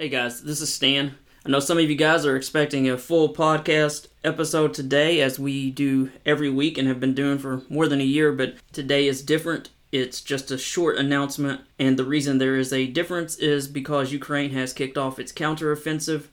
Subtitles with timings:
[0.00, 1.16] Hey guys, this is Stan.
[1.44, 5.72] I know some of you guys are expecting a full podcast episode today, as we
[5.72, 9.24] do every week and have been doing for more than a year, but today is
[9.24, 9.70] different.
[9.90, 14.50] It's just a short announcement, and the reason there is a difference is because Ukraine
[14.50, 16.26] has kicked off its counteroffensive.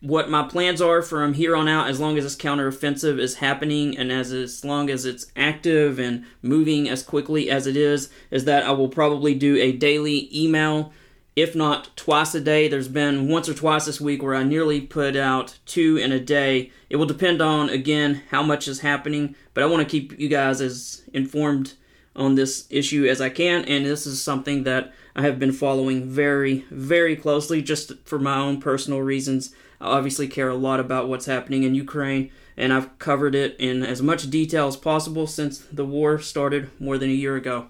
[0.00, 3.98] What my plans are from here on out, as long as this counteroffensive is happening
[3.98, 8.44] and as, as long as it's active and moving as quickly as it is, is
[8.44, 10.92] that I will probably do a daily email
[11.40, 12.66] if not twice a day.
[12.66, 16.18] There's been once or twice this week where I nearly put out two in a
[16.18, 16.72] day.
[16.90, 20.28] It will depend on, again, how much is happening, but I want to keep you
[20.28, 21.74] guys as informed
[22.16, 26.08] on this issue as I can, and this is something that I have been following
[26.08, 29.54] very, very closely just for my own personal reasons.
[29.80, 33.84] I obviously care a lot about what's happening in Ukraine, and I've covered it in
[33.84, 37.68] as much detail as possible since the war started more than a year ago.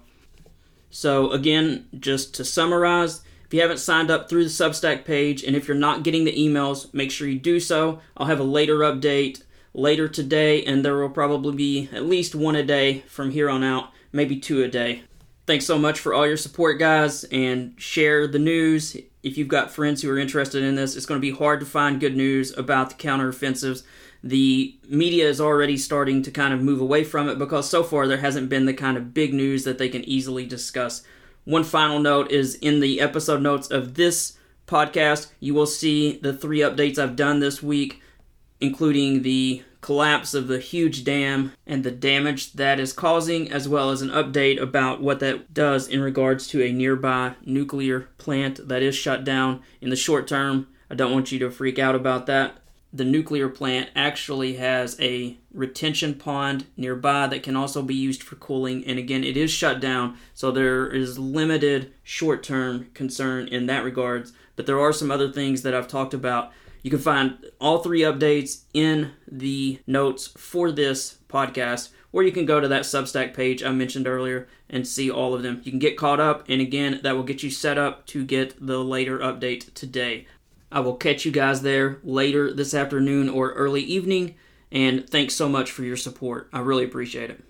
[0.89, 5.55] So, again, just to summarize, if you haven't signed up through the Substack page, and
[5.55, 7.99] if you're not getting the emails, make sure you do so.
[8.15, 9.41] I'll have a later update
[9.73, 13.63] later today, and there will probably be at least one a day from here on
[13.63, 15.01] out, maybe two a day.
[15.47, 18.95] Thanks so much for all your support, guys, and share the news.
[19.23, 21.65] If you've got friends who are interested in this, it's going to be hard to
[21.65, 23.81] find good news about the counteroffensives.
[24.23, 28.05] The media is already starting to kind of move away from it because so far
[28.05, 31.01] there hasn't been the kind of big news that they can easily discuss.
[31.45, 36.33] One final note is in the episode notes of this podcast, you will see the
[36.33, 38.01] three updates I've done this week,
[38.61, 43.89] including the collapse of the huge dam and the damage that is causing, as well
[43.89, 48.83] as an update about what that does in regards to a nearby nuclear plant that
[48.83, 50.67] is shut down in the short term.
[50.89, 52.57] I don't want you to freak out about that
[52.91, 58.35] the nuclear plant actually has a retention pond nearby that can also be used for
[58.35, 58.83] cooling.
[58.85, 63.83] And again, it is shut down, so there is limited short term concern in that
[63.83, 64.33] regards.
[64.55, 66.51] But there are some other things that I've talked about.
[66.81, 72.45] You can find all three updates in the notes for this podcast, or you can
[72.45, 75.61] go to that Substack page I mentioned earlier and see all of them.
[75.63, 78.65] You can get caught up, and again, that will get you set up to get
[78.65, 80.25] the later update today.
[80.71, 84.35] I will catch you guys there later this afternoon or early evening.
[84.71, 86.47] And thanks so much for your support.
[86.53, 87.43] I really appreciate it.